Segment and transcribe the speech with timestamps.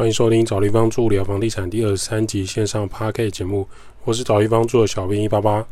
[0.00, 3.68] 欢迎收听找地方住聊房地产第二十三集线上 p a r k 节目，
[4.04, 5.62] 我是找地方住的小编一八八。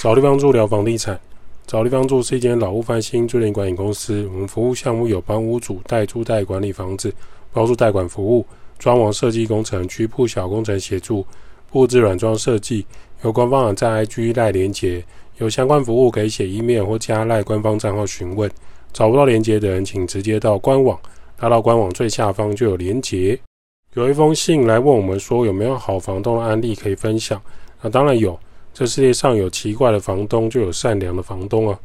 [0.00, 1.16] 找地方住聊房地产。
[1.64, 4.24] 找地方住是一间老屋翻新租赁管理公司。
[4.32, 7.12] 我们服务项目有帮屋主代租代管理房子、
[7.56, 8.44] 高速代管服务、
[8.78, 11.24] 装潢设计工程、局部小工程协助、
[11.70, 12.84] 布置软装设计。
[13.22, 15.02] 有官方网站 IG 赖连接，
[15.38, 18.50] 有相关服务可以写 email 或加赖官方账号询问。
[18.92, 21.00] 找不到连接的人，请直接到官网，
[21.40, 23.38] 拉到官网最下方就有连接。
[23.94, 27.40] 有一封信来问我们说有没有好房东的案例可以分享？
[27.80, 28.38] 那当然有。
[28.74, 31.80] 这世界上有奇怪的房东，就有善良的房东啊！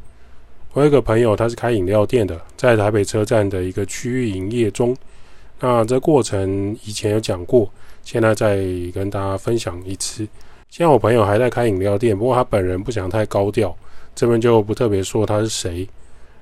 [0.74, 4.94] 我有个朋友，他是开饮料店的，在台北车站的一个区域营业中。
[5.64, 7.70] 那这过程以前有讲过，
[8.02, 8.56] 现在再
[8.92, 10.26] 跟大家分享一次。
[10.68, 13.72] 现在我朋友还在开饮料店，不过他本人不想太高调，
[14.12, 15.88] 这边就不特别说他是谁。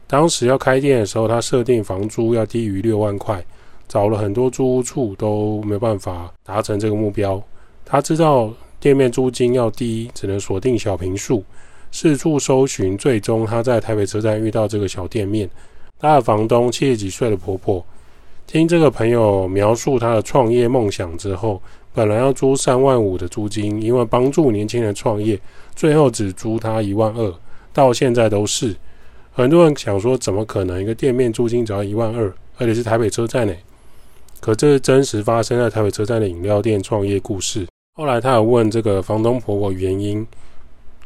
[0.07, 3.45] 当时要开店的时候，他设定房租要低于六万块，
[3.87, 7.41] 找了很多租屋处都没办法达成这个目标。
[7.85, 8.51] 他知道。
[8.81, 11.45] 店面租金要低，只能锁定小平数，
[11.93, 15.47] 四处搜寻，最终他在台北车站遇到这个小店面。
[15.99, 17.85] 他的房东七十几岁的婆婆，
[18.51, 21.63] 听这个朋友描述他的创业梦想之后，
[21.95, 25.39] 本来要租三万五的租金，因为帮助年轻人创业，
[25.77, 27.33] 最后只租他一万二，
[27.73, 28.75] 到现在都是。
[29.31, 33.55] 很多人想说，怎么可能一个店面租金只要一万二，而且是台北车站呢？
[34.41, 37.69] 可这是真实发生在台北车站的饮料店创业故事。
[37.95, 40.27] 后来他有问这个房东婆婆原因，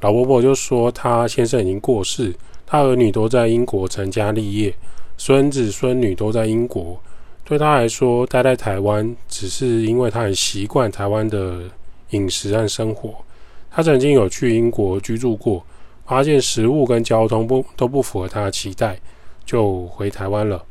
[0.01, 2.35] 老婆婆就说她先生已经过世，
[2.65, 4.75] 她儿女都在英国成家立业，
[5.19, 6.99] 孙子孙女都在英国，
[7.45, 11.61] 对他来说待在台湾只是因为他很习惯台湾的
[12.11, 13.15] 饮食和生活。
[13.71, 15.63] 他曾经有去英国居住过，
[16.07, 18.99] 发现食物跟交通不都不符合他的期待，
[19.45, 20.65] 就回台湾了。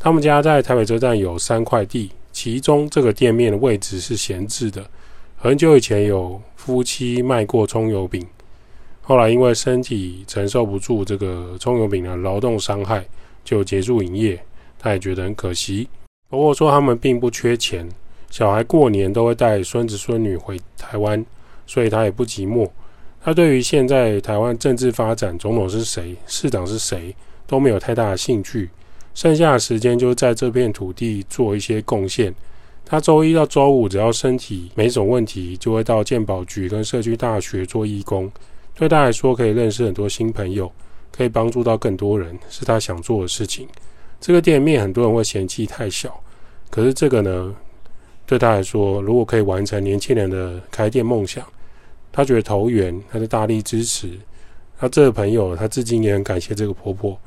[0.00, 4.84] 他们家在台北车站有三块地，其中这个店面的位置是闲置的。
[5.36, 8.26] 很久以前有夫妻卖过葱油饼，
[9.02, 13.04] 后来因为身体承受不住这个葱油饼的劳动伤害，
[13.44, 14.42] 就结束营业。
[14.78, 15.86] 他也觉得很可惜。
[16.30, 17.88] 不过说他们并不缺钱，
[18.30, 21.22] 小孩过年都会带孙子孙女回台湾，
[21.66, 22.70] 所以他也不寂寞。
[23.20, 27.14] 他对于现在台湾政治发展，总统是谁，市长是谁，
[27.48, 28.70] 都没有太大的兴趣。
[29.12, 32.32] 剩下的时间就在这片土地做一些贡献。
[32.86, 38.30] 他周一到周五只要身体没什么问题，就会到健保局跟社区大学做义工。
[38.74, 40.70] 对他来说，可以认识很多新朋友，
[41.10, 43.66] 可以帮助到更多人，是他想做的事情。
[44.20, 46.14] 这个店面很多人会嫌弃太小，
[46.68, 47.54] 可是这个呢，
[48.26, 51.42] 对他来说，如果可以完成年轻人的开店梦想，
[52.12, 54.10] 他觉得投缘，他就大力支持。
[54.78, 57.18] 那这个朋友，他至今也很感谢这个婆婆，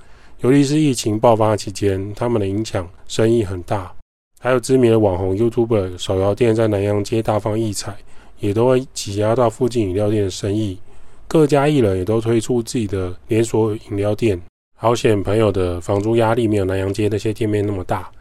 [0.42, 3.92] 尤其是疫情爆发期间，他们的影响生意很大。
[4.40, 7.96] 还有知名的网红 YouTube 手摇店在南洋街大放异彩，
[8.40, 10.78] 也都会挤压到附近饮料店的生意。
[11.28, 14.40] 各家艺人也都推出自己的连锁饮料店。
[14.84, 18.12] 好险，朋友的房租压力没有南洋街那些店面那么大。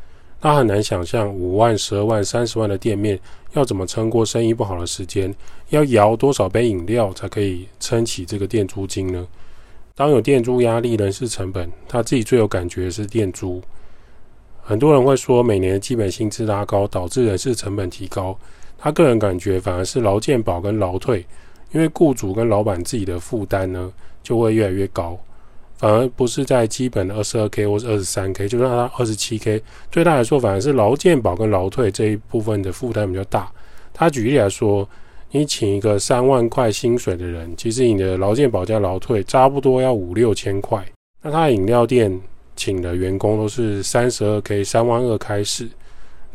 [0.41, 3.19] 他很难想象五万、十二万、三十万的店面
[3.55, 5.35] 要怎么撑过生意不好的时间，
[5.71, 9.27] 要摇多少杯饮料才可以撑起这个店租金呢？
[9.97, 13.61] 当有店租压力、人事成本，他自己最有感觉的是店租。
[14.63, 18.39] 很多人会说，每年的基本薪资拉高，导致人事成本提高。
[18.79, 21.27] 他个人感觉，反而是劳健保跟劳退，
[21.73, 23.93] 因为雇主跟老板自己的负担呢，
[24.23, 25.19] 就会越来越高。
[25.83, 29.61] 反而不是在基本的二十二 k 或是二十三 k，就算他二十七 k，
[29.91, 33.51] 对他来说，反而是劳健保跟劳退这一部分的负担比较大。
[33.93, 34.89] 他举例来说，
[35.33, 40.87] 你请一个三万块薪水的人，其实你的劳健保加劳退差不多要五六千块。
[41.21, 42.21] 那他的饮料店。
[42.55, 45.67] 请的员工都是三十二 k 三万二开始，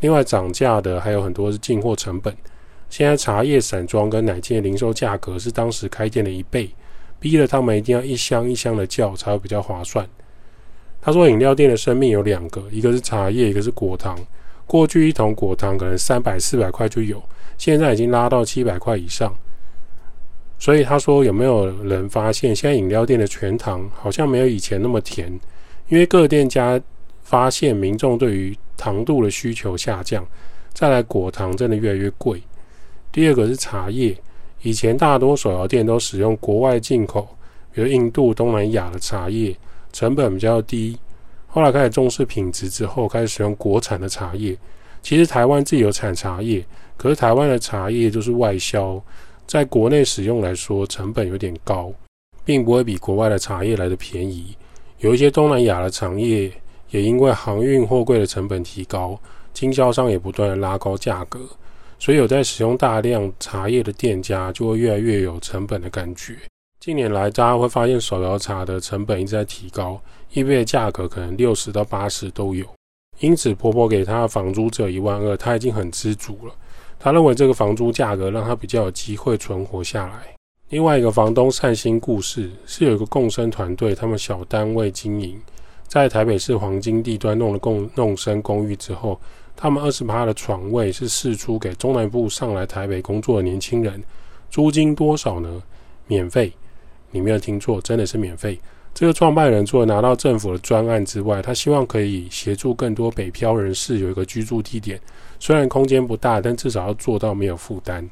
[0.00, 2.36] 另外涨价的还有很多是进货成本。
[2.90, 6.68] 现在茶叶散装跟奶精的零售价格是当时开店的一倍，
[7.20, 10.06] 逼得他们一定要一箱一箱的叫才会比较划算。
[11.00, 14.18] 他说饮料店的生命有两个，一个是茶叶，一个是果糖。
[14.66, 17.22] 过去一桶果糖可能三百四百块就有，
[17.56, 19.34] 现在已经拉到七百块以上。
[20.58, 25.28] 所以他说有没有人发现现在饮料店的全糖好像没有以前那么甜？
[25.88, 26.78] 因为各店家
[27.22, 30.26] 发现民众对于糖度的需求下降，
[30.74, 32.42] 再来果糖真的越来越贵。
[33.10, 34.14] 第二个是茶叶，
[34.62, 37.28] 以前大多手摇店都使用国外进口，
[37.72, 39.56] 比如印度、东南亚的茶叶，
[39.92, 40.98] 成本比较低。
[41.46, 44.56] 后来开始重视品质之后，开始使用国产的茶叶，
[45.00, 46.64] 其实台湾自己有产茶叶，
[46.96, 49.00] 可是台湾的茶叶就是外销，
[49.46, 51.92] 在国内使用来说成本有点高，
[52.44, 54.56] 并不会比国外的茶叶来的便宜。
[54.98, 56.52] 有一些东南亚的茶叶
[56.90, 59.18] 也因为航运货柜的成本提高，
[59.54, 61.40] 经销商也不断的拉高价格，
[61.98, 66.36] 所以有在使用大量茶叶的店家就会越来越有成本的感觉。
[66.78, 70.00] 近年来，大家会发现手摇茶的成本一直在提高，
[70.32, 72.64] 一杯的价格可能六十到八十都有。
[73.18, 76.54] 因此，婆婆给他的房租只有一万二，他已经很知足了。
[77.00, 80.34] 他认为这个房租价格让他比较有机会存活下来。
[80.68, 85.40] 另外一个房东善心故事是有一个共生团队，他们小单位经营，
[85.88, 89.20] 在台北市黄金地段弄了共弄生公寓之后，
[89.60, 94.00] 他们二十八的床位是释出给中南部上来台北工作的年轻人，
[94.48, 95.60] 租金多少呢？
[96.06, 96.52] 免费。
[97.10, 98.56] 你没有听错，真的是免费。
[98.94, 105.00] 这个创办人除了拿到政府的专案之外，他希望可以协助更多北漂人士有一个居住地点。
[105.40, 108.08] 虽然空间不大，但至少要做到没有负担。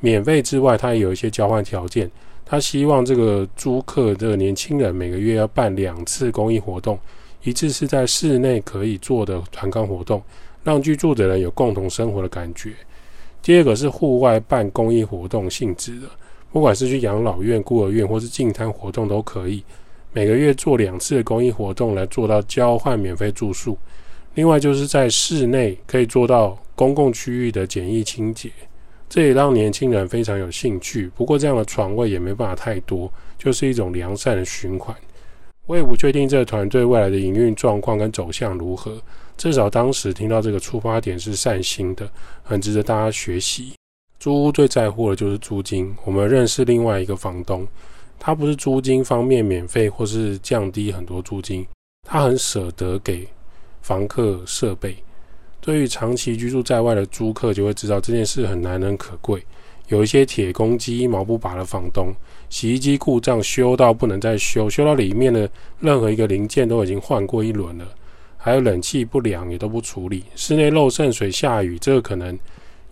[0.00, 2.10] 免费之外，他也有一些交换条件。
[2.44, 6.98] 他希望这个租客这个年轻人每个月要办两次公益活动，
[7.44, 10.20] 一次是在室内可以做的团康活动，
[10.64, 12.72] 让居住的人有共同生活的感觉。
[13.42, 16.08] 第二个是户外办公益活动性质的。
[16.52, 19.62] 不管是去养老院、孤儿院，或是净滩活动都可以。
[20.12, 23.78] 每个月做两次公益活动，来做到交换免费住宿。
[24.34, 28.50] 另外就是在室内可以做到公共区域的简易清洁，
[29.08, 31.08] 这也让年轻人非常有兴趣。
[31.14, 33.08] 不过这样的床位也没办法太多，
[33.38, 34.94] 就是一种良善的循环。
[35.70, 39.00] 我也不确定这个团队未来的营运状况跟走向如何，
[39.36, 42.10] 至少当时听到这个出发点是善心的，
[42.42, 43.72] 很值得大家学习。
[44.18, 45.94] 租屋最在乎的就是租金。
[46.04, 47.64] 我们认识另外一个房东，
[48.18, 51.64] 他不是租金方面免费或是降低很多租金，
[52.02, 53.28] 他很舍得给
[53.80, 54.96] 房客设备。
[55.60, 59.40] 对于长期居住在外的租客，就会知道这件事很难能可贵。
[59.86, 62.12] 有一些铁公鸡、毛不拔的房东，
[62.50, 65.48] 洗衣机故障修到不能再修，修到里面的
[65.78, 67.86] 任何一个零件都已经换过一轮了，
[68.36, 72.38] 还有冷气不良也都不处理，室内漏渗水、下雨，这个可能。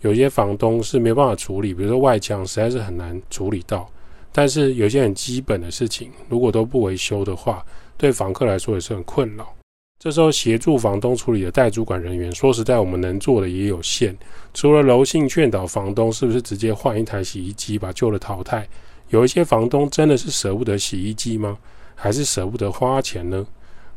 [0.01, 3.85] 有些房东是没办法处理，比如说外墙实在是很难处理到。
[4.31, 7.65] 但是有些很基本的事情，如果都不维修的话，
[7.97, 9.53] 对房客来说也是很困扰。
[9.99, 14.17] 这时候协助房东处理的代主管人员，说实在，我们能做的也有限。
[14.53, 18.65] 除了柔性劝导房东是不是直接换一台洗衣机把旧的淘汰，
[19.09, 21.57] 有一些房东真的是舍不得洗衣机吗？
[21.95, 23.45] 还是舍不得花钱呢？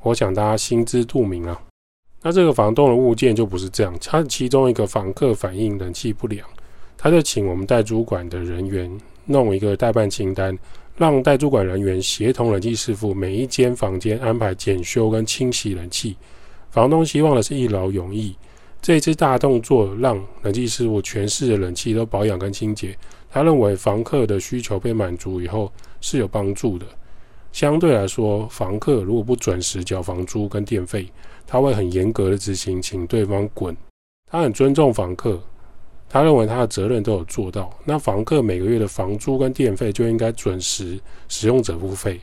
[0.03, 1.61] 我想大家心知肚明啊。
[2.23, 6.47] 那这个房东的物件就不是这样，他其中一个房客反映冷气不良，
[6.97, 8.91] 他就请我们代主管的人员
[9.27, 10.57] 弄一个代办清单，
[10.97, 16.17] 让代主管人员协同冷气师傅每一间房间安排检修跟清洗冷气。
[16.71, 18.35] 房东希望的是一劳永逸，
[18.83, 22.99] 这一次大动作让冷气师傅全市的冷气都保养跟清洁。
[23.31, 26.85] 他认为房客的需求被满足以后是有帮助的。
[27.53, 31.07] 相对来说，房客如果不准时缴房租跟电费，
[31.47, 33.75] 他会很严格的执行，请对方滚。
[34.29, 35.41] 他很尊重房客，
[36.09, 37.71] 他认为他的责任都有做到。
[37.85, 40.99] 那房客每个月的房租跟电费就应该准时
[41.29, 42.21] 使用者付费。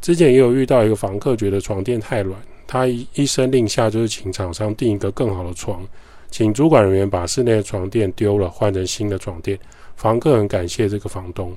[0.00, 2.40] 之前也有遇到一个房客觉得床垫太软，
[2.72, 5.84] 他一一声令下就是请厂商订一个更好的床，
[6.30, 9.58] 请主管人员把室内的床垫丢了，换成新的床垫。
[9.96, 11.52] 房客很感谢这个房东。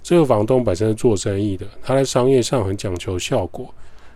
[0.00, 3.66] 这个房东本身是做生意的，他在商业上很讲求效果。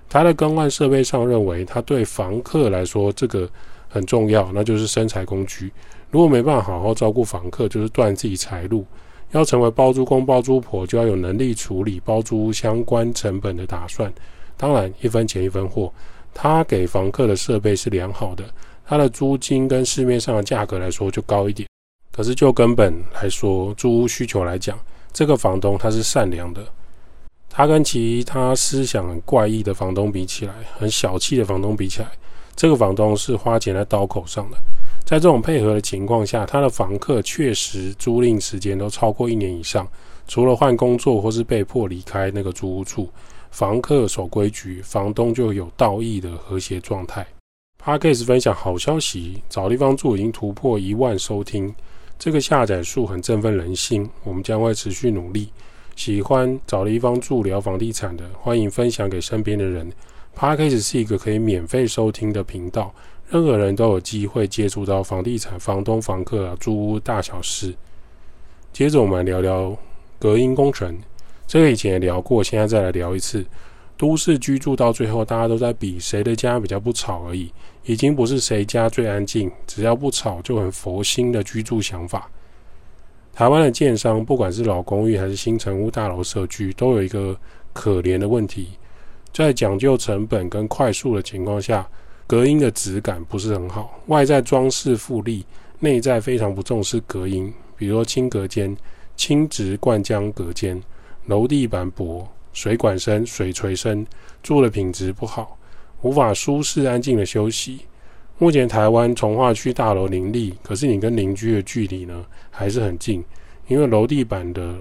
[0.08, 3.50] 他在更换设备上认为，他对房客来说这个
[3.88, 5.72] 很重要，那就是生财工具。
[6.08, 8.86] 如果没办法好好照顾房客，就是断自己财路。
[9.32, 14.12] 要成为包租公包租婆，就要有能力处理包租相关成本的打算。
[14.56, 15.92] 当然，一分钱一分货，
[16.40, 18.44] 他给房客的设备是良好的，
[18.86, 21.68] 他的租金跟市面上的价格来说就高一点。
[22.12, 24.78] 可是就根本来说，租屋需求来讲，
[25.12, 26.64] 这个房东他是善良的，
[27.50, 32.08] 他跟其他思想很怪异的房东比起来，很小气的房东比起来，
[32.54, 34.56] 这个房东是花钱在刀口上的。
[35.04, 39.88] 在这种配合的情况下，他的房客确实租赁时间都超过一年以上，
[40.28, 43.10] 除了换工作或是被迫离开那个租屋处，
[43.50, 47.26] 房客守规矩，房东就有道义的和谐状态。
[47.82, 51.74] Parkes 分享好消息，找地方住已经突破一万收听。
[52.18, 55.50] 这个下载数很振奋人心，我们将会持续努力。
[55.96, 59.90] 喜欢找地方住聊房地产的，欢迎分享给身边的人。
[60.36, 62.94] Podcast 是一个可以免费收听的频道，
[63.28, 67.74] 任何人都有机会接触到房地产、房东、房客、租屋大小事。
[68.72, 69.76] 接着我们来聊聊
[70.18, 70.96] 隔音工程，
[71.48, 73.44] 这个以前也聊过，现在再来聊一次。
[73.96, 77.50] 都市居住到最后，大家都在比谁的家比较不吵而已，
[77.84, 82.30] 已经不是谁家最安静，只要不吵就很佛心的居住想法。
[83.32, 87.36] 台湾的建商，不管是老公寓还是新城屋大楼社区，都有一个
[87.72, 88.68] 可怜的问题，
[89.32, 91.88] 在讲究成本跟快速的情况下，
[92.26, 95.44] 隔音的质感不是很好，外在装饰富丽，
[95.80, 98.76] 内在非常不重视隔音，比如说轻隔间、
[99.16, 100.80] 轻质灌浆隔间、
[101.28, 102.28] 楼地板薄。
[102.54, 104.04] 水管声、水锤声，
[104.42, 105.56] 住的品质不好，
[106.02, 107.82] 无法舒适安静的休息。
[108.38, 113.22] 目前台湾从化区大楼林立，可是你跟邻居的距离呢还是很近，
[113.68, 114.74] 因为楼地板的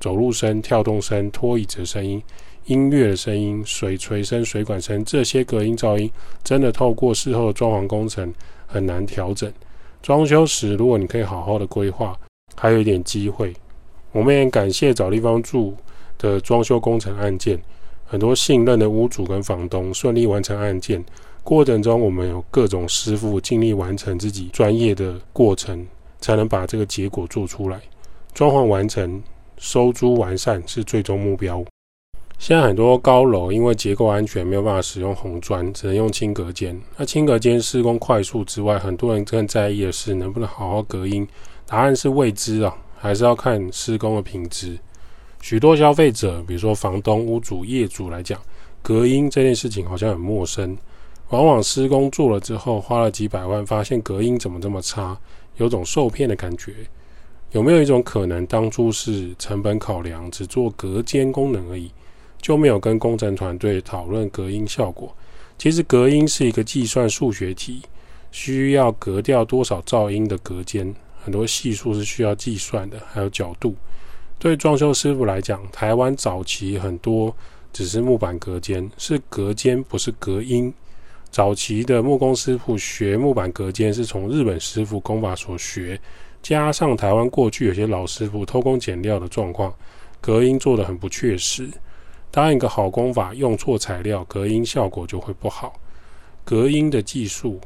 [0.00, 2.22] 走路声、跳动声、拖椅子的声音、
[2.64, 6.10] 音乐的声音、水锤声、水管声这些隔音噪音，
[6.42, 8.32] 真的透过事后的装潢工程
[8.66, 9.52] 很难调整。
[10.00, 12.16] 装修时如果你可以好好的规划，
[12.54, 13.52] 还有一点机会。
[14.12, 15.76] 我们也感谢找地方住。
[16.18, 17.58] 的装修工程案件，
[18.04, 21.02] 很多信任的屋主跟房东顺利完成案件
[21.42, 25.86] 过程中，我们有各种师傅尽力完成自己专业的过程，
[26.20, 27.80] 才能把这个结果做出来。
[28.34, 29.22] 装潢完成、
[29.56, 31.64] 收租完善是最终目标。
[32.38, 36.80] 现在很多高楼因为结构安全没有办法使用红砖，只能用轻隔间。
[36.96, 41.26] 那轻隔间施工快速之外，很多人更在意的是能不能好好隔音。
[41.66, 44.78] 答案是未知啊，还是要看施工的品质。
[45.40, 48.40] 许多消费者，比如说房东、屋主、业主来讲，
[48.82, 50.76] 隔音这件事情好像很陌生。
[51.30, 55.16] 往往施工做了之后，花了几百万，发现隔音怎么这么差，
[55.58, 56.74] 有种受骗的感觉。
[57.52, 61.90] 有没有一种可能，当初是成本考量，只做隔间功能而已，
[62.40, 65.14] 就没有跟工程团队讨论隔音效果？
[65.56, 67.82] 其实隔音是一个计算数学题，
[68.30, 73.74] 需要隔掉多少噪音的隔间，很多系数是需要计算的，还有角度。
[74.38, 77.36] 对装修师傅来讲，台湾早期很多
[77.72, 80.72] 只是木板隔间，是隔间不是隔音。
[81.30, 86.00] 早期的木工师傅学木板隔间，是从日本师傅工法所学，
[86.40, 89.74] 加上台湾过去有些老师傅偷工减料的状况，
[90.20, 91.68] 隔音做得很不确实。
[92.30, 95.74] 当一个好工法用错材料，隔音效果就会不好。
[96.44, 97.60] 隔音的技术，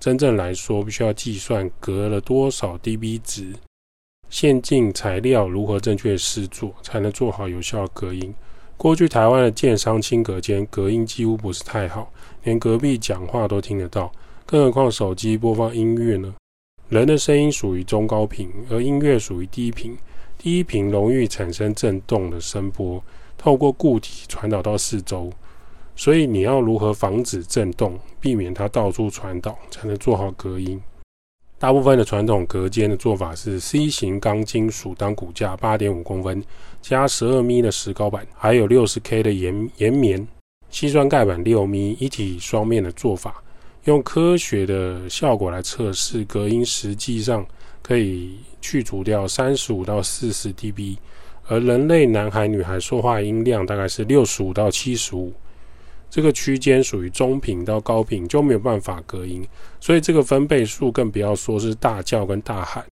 [0.00, 3.54] 真正来说，必须要计算隔了多少 dB 值。
[4.30, 8.34] 先进材料如何正确施作，才能做好有效隔音？
[8.76, 12.12] 过去台湾的建商轻隔间隔音几乎不是太好，
[12.44, 14.12] 连隔壁讲话都听得到，
[14.46, 16.34] 更何况手机播放音乐呢？
[16.88, 19.96] 人的声音属于中高频，而音乐属于低频，
[20.38, 23.02] 低频容易产生震动的声波，
[23.36, 25.30] 透过固体传导到四周，
[25.96, 30.80] 所以你要如何防止震动，避免它到处传导，才能做好隔音？
[31.60, 36.40] 大部分的传统隔间的做法是 C 型钢金属当骨架，八点五公分，
[36.80, 40.24] 加十二米的石膏板，还有六十 K 的岩岩棉，
[40.70, 43.42] 细砖盖板六米，一体双面的做法，
[43.86, 47.44] 用科学的效果来测试隔音，实际上
[47.82, 50.96] 可以去除掉三十五到四十 dB，
[51.48, 55.32] 而人类男孩女孩说话音量大概是六十五到七十五。
[56.10, 59.46] 这个区间属于中频到高频就没有办法隔音，
[59.78, 62.84] 所以这个分贝数更不要说是大叫跟大喊。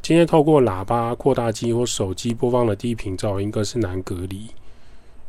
[0.00, 4.46] 今天透过喇叭、扩大机或手机播放的低频噪音更是难隔离。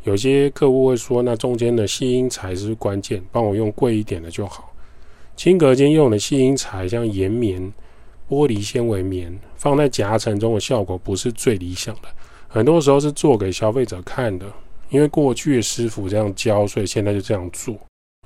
[0.03, 4.71] 有些客户会说，那中间的吸音材是关键，帮我用贵一点的就好。
[5.35, 7.61] 轻隔间用的吸音材像岩棉、
[8.29, 12.07] 玻璃纤维棉，放在夹层中的效果不是最理想的，
[12.47, 14.45] 很多时候是做给消费者看的。
[14.91, 17.75] 因为过去的师傅这样教，所以现在就这样做。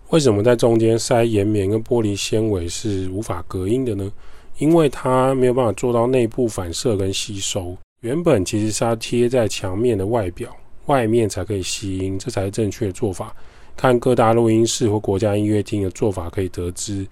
[0.10, 4.12] 为什么在中间塞岩棉跟玻璃纤维是无法隔音的呢？
[4.58, 7.78] 因为它没有办法做到内部反射跟吸收。
[8.02, 10.56] 原本其实是要贴在墙面的外表，
[10.86, 13.36] 外面才可以吸音，这才是正确的做法。
[13.76, 17.06] 看各大录音室或国家音乐厅的做法可以得知。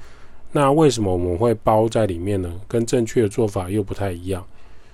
[0.51, 2.51] 那为什么我们会包在里面呢？
[2.67, 4.45] 跟正确的做法又不太一样。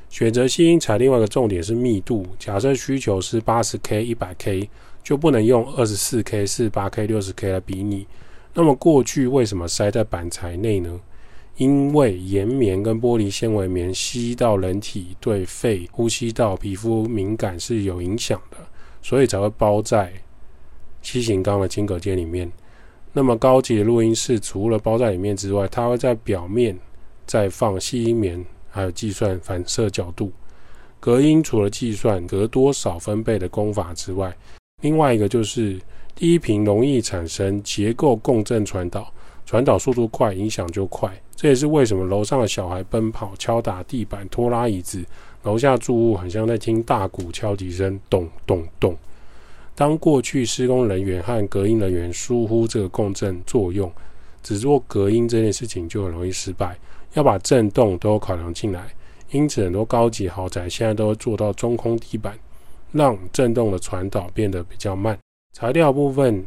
[0.09, 2.25] 选择吸音材，另外一个重点是密度。
[2.39, 4.67] 假设需求是八十 K、一百 K，
[5.03, 8.07] 就不能用二十四 K、四十八 K、六十 K 来比拟。
[8.53, 10.99] 那么过去为什么塞在板材内呢？
[11.57, 18.57] 因为岩棉跟玻璃纤维棉吸到人体，对肺、呼吸道、皮肤敏感是有影响的，
[19.01, 20.11] 所以才会包在
[21.01, 22.51] 七型钢的金隔间里面。
[23.11, 26.77] 那么高级的录音室除了包在里面之外，它会在表面
[27.27, 28.43] 再放吸音棉。
[28.69, 30.31] 还有计算反射角度，
[30.99, 34.35] 隔音除了计算隔多少分贝的功法之外，
[34.81, 35.79] 另外一个就是
[36.15, 39.11] 低频容易产生结构共振传导，
[39.45, 41.11] 传导速度快，影响就快。
[41.35, 45.03] 这也是为什么楼上的小孩奔跑、敲打地板、拖拉椅子，
[45.43, 48.95] 楼下住户很像在听大鼓敲击声，咚咚咚。
[49.73, 53.89] 当过去施工人员和隔音人员疏忽这个共振作用，
[54.43, 56.77] 只做隔音这件事情就很容易失败。
[57.13, 58.93] 要把震动都考量进来，
[59.31, 62.37] 因此很多高级豪宅现在都做到中空地板，
[62.91, 65.17] 让震动的传导变得比较慢。
[65.53, 66.45] 材料部分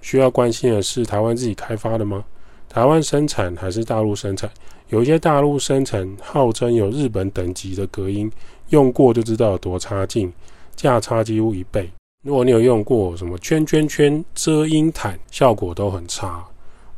[0.00, 2.24] 需要关心的是，台湾自己开发的吗？
[2.68, 4.50] 台湾生产还是大陆生产？
[4.88, 8.30] 有一些大陆生产号称有日本等级的隔音，
[8.68, 10.32] 用过就知道有多差劲，
[10.76, 11.90] 价差几乎一倍。
[12.22, 16.44] 如果你有用过什么圈圈圈遮音毯，效果都很差。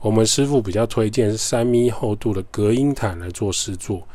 [0.06, 4.06] 我们师傅比较推荐是三米厚度的隔音毯来做试做，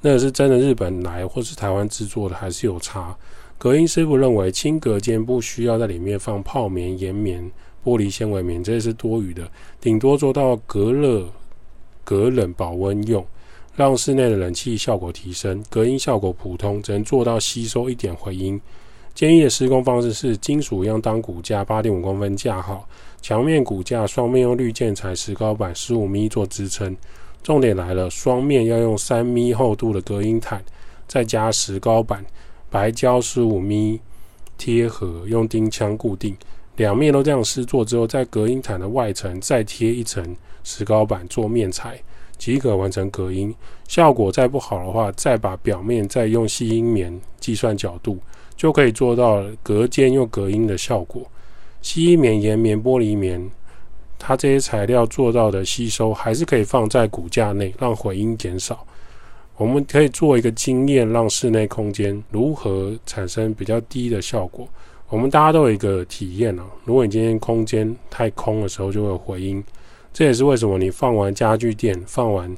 [0.00, 3.16] 那是真的日本来或是台湾制作的，还是有差。
[3.56, 7.48] 隔音师傅认为轻隔间不需要在里面放泡棉、岩棉、
[7.84, 9.48] 玻璃纤维棉，这些是多余的，
[9.80, 11.24] 顶多做到隔热。
[12.02, 13.24] 隔冷保温用，
[13.76, 18.60] 让室内的冷气效果提升，隔音效果普通，只能做到吸收一点回音。
[19.18, 22.88] 建议的施工方式是金属样当骨架，八点五公分架好，
[23.20, 26.96] 墙面骨架双面用绿建材石膏板十五米做支撑。
[27.42, 30.64] 重点来了，双面要用三米厚度的隔音毯，
[31.08, 32.24] 再加石膏板，
[32.70, 33.98] 白胶十五米
[34.56, 36.36] 贴合，用钉枪固定。
[36.76, 42.00] 两面都这样施做之后，在隔音毯的外层再贴一层石膏板做面材，
[42.36, 43.52] 即可完成隔音。
[43.88, 48.16] 效果再不好的话，再把表面再用吸音棉计算角度，
[48.58, 51.22] 就可以做到隔间又隔音的效果。
[51.80, 53.48] 吸音棉、岩棉、玻璃棉，
[54.18, 58.84] 它这些材料做到的吸收，还是可以放在骨架内，让回音减少。
[59.56, 64.68] 我们可以做一个经验，让室内空间如何产生比较低的效果。
[65.08, 69.62] 我们大家都有一个体验啊，如果你今天空间太空的时候，就会有回音。
[70.12, 72.52] 这也是为什么你放完家具垫、放完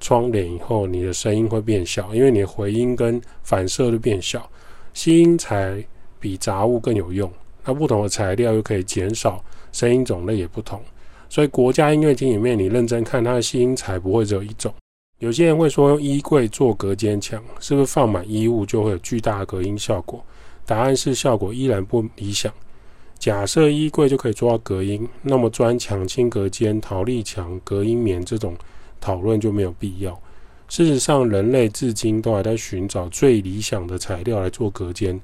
[0.00, 4.48] 窗帘以后，你的声音会变小，因为你的回音跟反射都变小。
[4.96, 5.86] 吸音材
[6.18, 7.30] 比杂物更有用，
[7.66, 10.80] 那不同的材料又可以减少声音种类也不同。
[11.28, 14.72] 所以国家音乐厅里面，你认真看它的吸音材不会只有一种。
[15.18, 20.24] 有些人会说用衣柜做隔间墙，是不是放满衣物就会有巨大的隔音效果？
[20.64, 22.50] 答案是效果依然不理想。
[23.18, 28.56] 假设衣柜就可以做到隔音，那么砖墙、轻隔间、陶粒墙、隔音棉这种
[28.98, 30.18] 讨论就没有必要。
[30.68, 35.20] 事实上，人类至今都还在寻找最理想的材料来做隔间，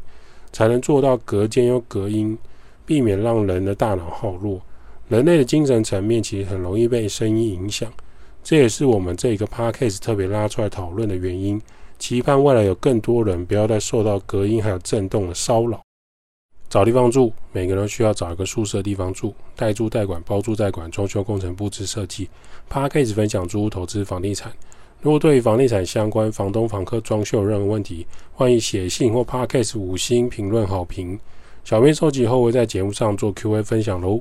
[0.52, 2.38] 才能做到隔间又隔音，
[2.86, 4.60] 避免让人的大脑耗弱。
[5.08, 7.92] 人类的精神层面其实很容易被声音影响，
[8.44, 11.60] 这也是我们这一个 p a c a s e 特别拉出来讨论的原因。
[11.98, 15.80] 期盼未来有更多人不要再受到隔音还有震动的骚扰。
[16.68, 19.34] 找地方住，每个人都需要找一个宿舍地方住。
[19.54, 22.30] 代租代管、包租代管、装修工程布置设计。
[22.68, 24.52] p a r k a s 分享租屋投资房地产。
[25.02, 31.18] 如果对于房地产相关、房东、房客装修有任何问题，欢迎写信或 podcast 五星评论好评。
[31.64, 34.20] 小编收集后会在节目上做 Q&A 分享喽。